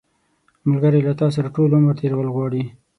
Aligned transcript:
ملګری 0.67 1.01
له 1.07 1.13
تا 1.19 1.27
سره 1.35 1.53
ټول 1.55 1.69
عمر 1.77 1.95
تېرول 2.01 2.27
غواړي 2.35 2.63